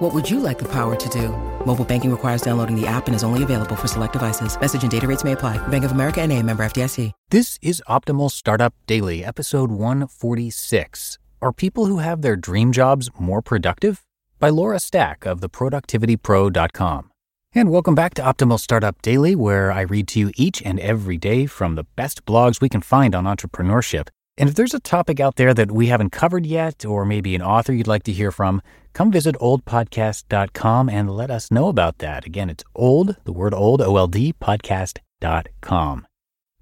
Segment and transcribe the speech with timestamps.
[0.00, 1.28] What would you like the power to do?
[1.66, 4.58] Mobile banking requires downloading the app and is only available for select devices.
[4.58, 5.58] Message and data rates may apply.
[5.68, 7.12] Bank of America and a member FDIC.
[7.28, 11.18] This is Optimal Startup Daily, episode 146.
[11.42, 14.02] Are people who have their dream jobs more productive?
[14.38, 17.10] By Laura Stack of theproductivitypro.com.
[17.54, 21.18] And welcome back to Optimal Startup Daily, where I read to you each and every
[21.18, 24.08] day from the best blogs we can find on entrepreneurship.
[24.38, 27.42] And if there's a topic out there that we haven't covered yet, or maybe an
[27.42, 32.26] author you'd like to hear from, come visit oldpodcast.com and let us know about that.
[32.26, 36.06] Again, it's old, the word old, O L D, podcast.com.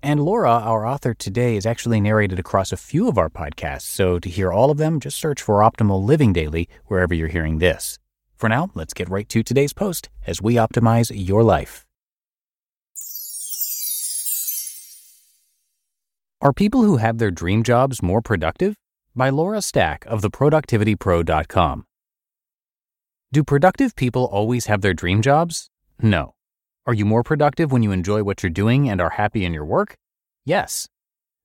[0.00, 3.82] And Laura, our author today, is actually narrated across a few of our podcasts.
[3.82, 7.58] So to hear all of them, just search for Optimal Living Daily wherever you're hearing
[7.58, 7.98] this.
[8.36, 11.84] For now, let's get right to today's post as we optimize your life.
[16.40, 18.76] Are people who have their dream jobs more productive?
[19.16, 21.87] By Laura Stack of theproductivitypro.com.
[23.30, 25.68] Do productive people always have their dream jobs?
[26.00, 26.34] No.
[26.86, 29.66] Are you more productive when you enjoy what you're doing and are happy in your
[29.66, 29.98] work?
[30.46, 30.88] Yes.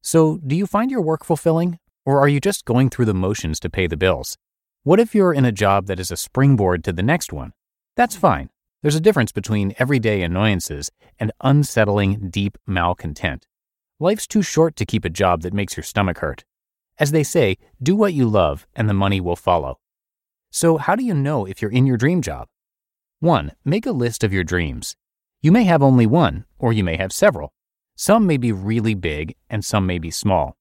[0.02, 1.80] So, do you find your work fulfilling?
[2.06, 4.38] Or are you just going through the motions to pay the bills?
[4.84, 7.52] What if you're in a job that is a springboard to the next one?
[7.98, 8.50] That's fine.
[8.82, 13.46] There's a difference between everyday annoyances and unsettling, deep malcontent.
[14.00, 16.46] Life's too short to keep a job that makes your stomach hurt.
[16.98, 19.80] As they say, do what you love and the money will follow.
[20.56, 22.48] So, how do you know if you're in your dream job?
[23.22, 23.54] 1.
[23.66, 24.96] Make a list of your dreams.
[25.42, 27.52] You may have only one, or you may have several.
[27.96, 30.56] Some may be really big, and some may be small.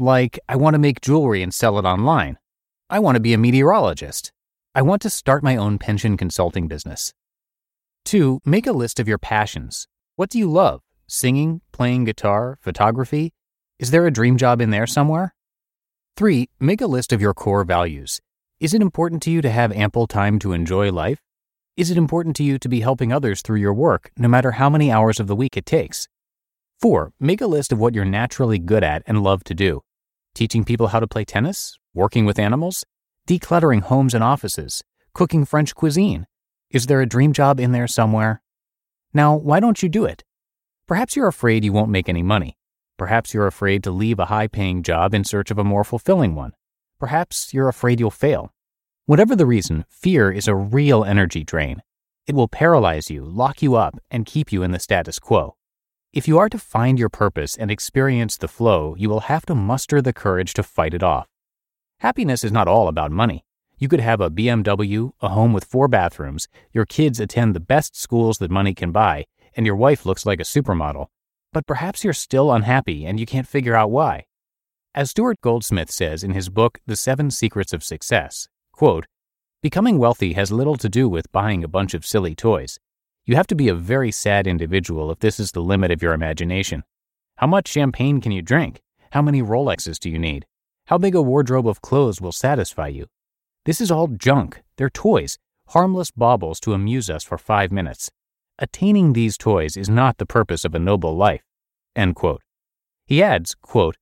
[0.00, 2.38] Like, I want to make jewelry and sell it online.
[2.90, 4.32] I want to be a meteorologist.
[4.74, 7.14] I want to start my own pension consulting business.
[8.06, 8.40] 2.
[8.44, 9.86] Make a list of your passions.
[10.16, 10.80] What do you love?
[11.06, 13.32] Singing, playing guitar, photography?
[13.78, 15.36] Is there a dream job in there somewhere?
[16.16, 16.48] 3.
[16.58, 18.20] Make a list of your core values.
[18.58, 21.20] Is it important to you to have ample time to enjoy life?
[21.76, 24.70] Is it important to you to be helping others through your work, no matter how
[24.70, 26.08] many hours of the week it takes?
[26.80, 27.12] 4.
[27.20, 29.82] Make a list of what you're naturally good at and love to do.
[30.34, 31.76] Teaching people how to play tennis?
[31.92, 32.86] Working with animals?
[33.28, 34.82] Decluttering homes and offices?
[35.12, 36.26] Cooking French cuisine?
[36.70, 38.40] Is there a dream job in there somewhere?
[39.12, 40.24] Now, why don't you do it?
[40.88, 42.56] Perhaps you're afraid you won't make any money.
[42.96, 46.34] Perhaps you're afraid to leave a high paying job in search of a more fulfilling
[46.34, 46.54] one.
[46.98, 48.52] Perhaps you're afraid you'll fail.
[49.04, 51.82] Whatever the reason, fear is a real energy drain.
[52.26, 55.56] It will paralyze you, lock you up, and keep you in the status quo.
[56.12, 59.54] If you are to find your purpose and experience the flow, you will have to
[59.54, 61.28] muster the courage to fight it off.
[62.00, 63.44] Happiness is not all about money.
[63.78, 67.94] You could have a BMW, a home with four bathrooms, your kids attend the best
[67.94, 71.06] schools that money can buy, and your wife looks like a supermodel.
[71.52, 74.25] But perhaps you're still unhappy and you can't figure out why.
[74.96, 79.04] As Stuart Goldsmith says in his book, The Seven Secrets of Success, quote,
[79.60, 82.78] Becoming wealthy has little to do with buying a bunch of silly toys.
[83.26, 86.14] You have to be a very sad individual if this is the limit of your
[86.14, 86.82] imagination.
[87.36, 88.80] How much champagne can you drink?
[89.10, 90.46] How many Rolexes do you need?
[90.86, 93.04] How big a wardrobe of clothes will satisfy you?
[93.66, 94.62] This is all junk.
[94.78, 95.36] They're toys,
[95.68, 98.10] harmless baubles to amuse us for five minutes.
[98.58, 101.42] Attaining these toys is not the purpose of a noble life.
[103.04, 103.96] He adds, quote,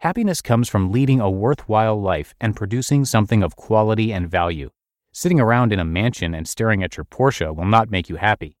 [0.00, 4.70] Happiness comes from leading a worthwhile life and producing something of quality and value.
[5.12, 8.56] Sitting around in a mansion and staring at your Porsche will not make you happy.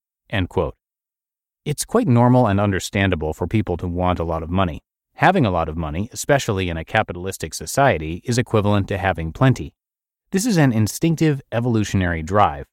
[1.64, 4.80] It's quite normal and understandable for people to want a lot of money.
[5.14, 9.74] Having a lot of money, especially in a capitalistic society, is equivalent to having plenty.
[10.32, 12.66] This is an instinctive evolutionary drive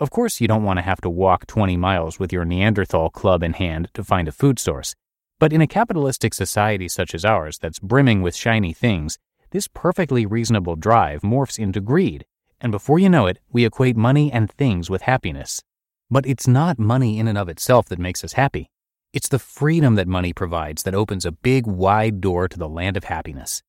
[0.00, 3.44] of course, you don't want to have to walk 20 miles with your Neanderthal club
[3.44, 4.96] in hand to find a food source.
[5.44, 9.18] But in a capitalistic society such as ours that's brimming with shiny things,
[9.50, 12.24] this perfectly reasonable drive morphs into greed,
[12.62, 15.62] and before you know it, we equate money and things with happiness.
[16.10, 18.70] But it's not money in and of itself that makes us happy.
[19.12, 22.96] It's the freedom that money provides that opens a big, wide door to the land
[22.96, 23.62] of happiness.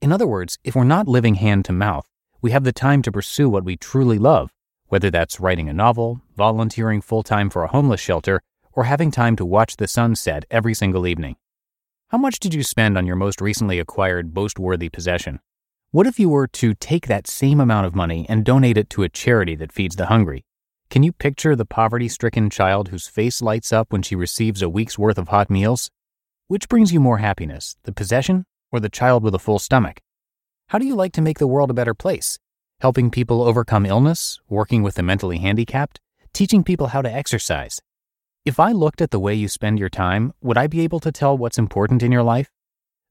[0.00, 2.08] In other words, if we're not living hand to mouth,
[2.40, 4.50] we have the time to pursue what we truly love
[4.88, 8.40] whether that's writing a novel, volunteering full time for a homeless shelter,
[8.78, 11.34] or having time to watch the sunset every single evening.
[12.10, 15.40] How much did you spend on your most recently acquired boast worthy possession?
[15.90, 19.02] What if you were to take that same amount of money and donate it to
[19.02, 20.44] a charity that feeds the hungry?
[20.90, 24.68] Can you picture the poverty stricken child whose face lights up when she receives a
[24.68, 25.90] week's worth of hot meals?
[26.46, 29.98] Which brings you more happiness, the possession or the child with a full stomach?
[30.68, 32.38] How do you like to make the world a better place?
[32.78, 35.98] Helping people overcome illness, working with the mentally handicapped,
[36.32, 37.80] teaching people how to exercise.
[38.48, 41.12] If I looked at the way you spend your time, would I be able to
[41.12, 42.50] tell what's important in your life?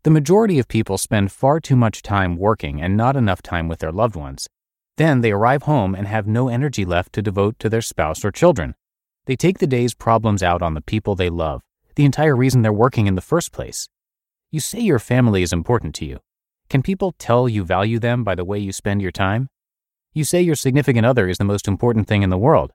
[0.01, 3.77] The majority of people spend far too much time working and not enough time with
[3.77, 4.47] their loved ones.
[4.95, 8.31] Then they arrive home and have no energy left to devote to their spouse or
[8.31, 8.73] children.
[9.27, 11.61] They take the day's problems out on the people they love,
[11.93, 13.87] the entire reason they're working in the first place.
[14.49, 16.17] You say your family is important to you.
[16.67, 19.49] Can people tell you value them by the way you spend your time?
[20.13, 22.71] You say your significant other is the most important thing in the world.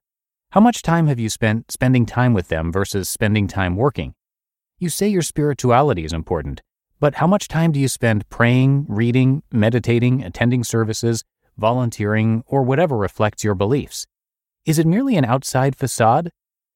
[0.53, 4.13] How much time have you spent spending time with them versus spending time working?
[4.79, 6.61] You say your spirituality is important,
[7.01, 11.25] but how much time do you spend praying, reading, meditating, attending services,
[11.57, 14.07] volunteering, or whatever reflects your beliefs?
[14.67, 16.31] Is it merely an outside facade?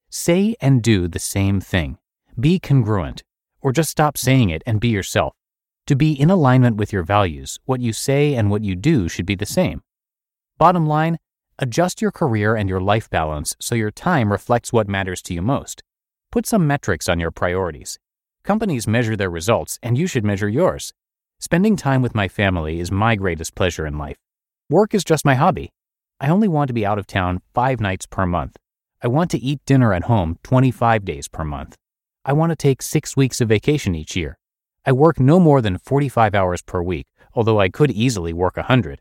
[0.08, 1.98] Say and do the same thing.
[2.40, 3.24] Be congruent,
[3.60, 5.34] or just stop saying it and be yourself.
[5.88, 9.26] To be in alignment with your values, what you say and what you do should
[9.26, 9.82] be the same.
[10.56, 11.18] Bottom line,
[11.58, 15.42] adjust your career and your life balance so your time reflects what matters to you
[15.42, 15.82] most.
[16.30, 17.98] Put some metrics on your priorities.
[18.42, 20.92] Companies measure their results, and you should measure yours.
[21.38, 24.16] Spending time with my family is my greatest pleasure in life.
[24.68, 25.70] Work is just my hobby.
[26.20, 28.56] I only want to be out of town five nights per month.
[29.02, 31.76] I want to eat dinner at home 25 days per month.
[32.24, 34.38] I want to take six weeks of vacation each year.
[34.84, 39.00] I work no more than 45 hours per week, although I could easily work 100.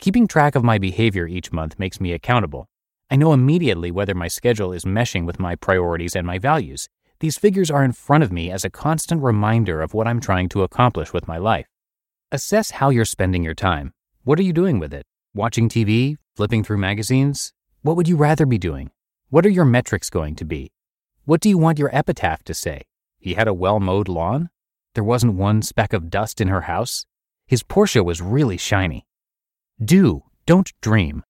[0.00, 2.70] Keeping track of my behavior each month makes me accountable.
[3.10, 6.88] I know immediately whether my schedule is meshing with my priorities and my values,
[7.18, 10.48] these figures are in front of me as a constant reminder of what I'm trying
[10.50, 11.66] to accomplish with my life.
[12.32, 13.92] Assess how you're spending your time.
[14.24, 15.04] What are you doing with it?
[15.34, 16.16] Watching TV?
[16.34, 17.52] Flipping through magazines?
[17.82, 18.92] What would you rather be doing?
[19.28, 20.72] What are your metrics going to be?
[21.26, 22.84] What do you want your epitaph to say?
[23.18, 24.48] He had a well mowed lawn?
[24.94, 27.04] There wasn't one speck of dust in her house?
[27.46, 29.04] His Porsche was really shiny.
[29.82, 31.22] Do, don't dream.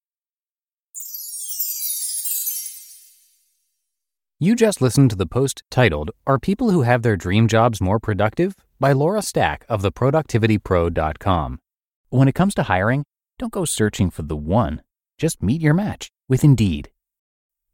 [4.40, 8.00] You just listened to the post titled, Are People Who Have Their Dream Jobs More
[8.00, 8.56] Productive?
[8.80, 11.60] by Laura Stack of theproductivitypro.com.
[12.08, 13.04] When it comes to hiring,
[13.38, 14.82] don't go searching for the one.
[15.16, 16.90] Just meet your match with Indeed.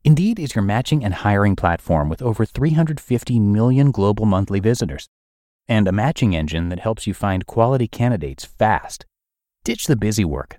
[0.05, 5.09] Indeed is your matching and hiring platform with over 350 million global monthly visitors
[5.67, 9.07] and a matching engine that helps you find quality candidates fast.
[9.65, 10.59] Ditch the busy work.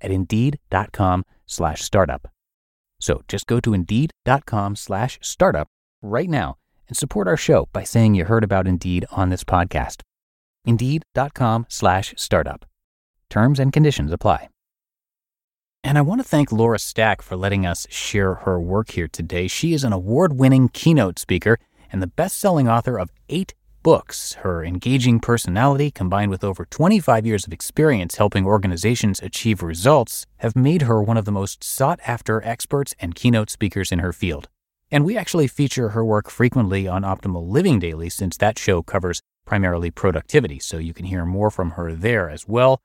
[0.00, 2.28] at indeed.com slash startup.
[3.00, 5.68] So just go to indeed.com slash startup
[6.02, 6.56] right now
[6.88, 10.02] and support our show by saying you heard about Indeed on this podcast.
[10.64, 12.66] Indeed.com slash startup.
[13.30, 14.48] Terms and conditions apply.
[15.82, 19.46] And I want to thank Laura Stack for letting us share her work here today.
[19.48, 21.58] She is an award winning keynote speaker
[21.90, 24.34] and the best selling author of eight books.
[24.34, 30.56] Her engaging personality, combined with over 25 years of experience helping organizations achieve results, have
[30.56, 34.48] made her one of the most sought after experts and keynote speakers in her field.
[34.90, 39.20] And we actually feature her work frequently on Optimal Living Daily since that show covers
[39.46, 42.80] primarily productivity, so you can hear more from her there as well.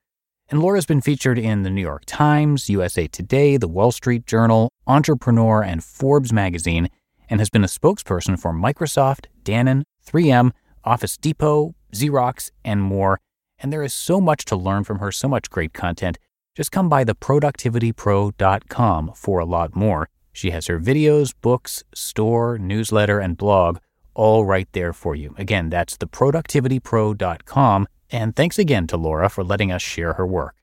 [0.49, 4.71] And Laura's been featured in the New York Times, USA Today, the Wall Street Journal,
[4.85, 6.89] Entrepreneur, and Forbes magazine,
[7.29, 10.51] and has been a spokesperson for Microsoft, Danone, 3M,
[10.85, 13.19] Office Depot, Xerox, and more.
[13.59, 16.19] And there is so much to learn from her, so much great content.
[16.55, 20.07] Just come by theproductivitypro.com for a lot more.
[20.31, 23.79] She has her videos, books, store, newsletter, and blog
[24.15, 25.35] all right there for you.
[25.37, 27.87] Again, that's theproductivitypro.com.
[28.11, 30.55] And thanks again to Laura for letting us share her work.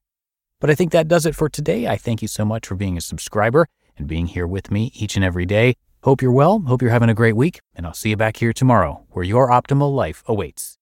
[0.61, 1.87] But I think that does it for today.
[1.87, 3.67] I thank you so much for being a subscriber
[3.99, 5.75] and being here with me each and every day.
[6.05, 6.59] Hope you're well.
[6.67, 7.61] Hope you're having a great week.
[7.77, 10.77] And I'll see you back here tomorrow where your optimal life awaits.